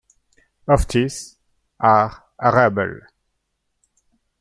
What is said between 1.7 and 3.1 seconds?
are arable.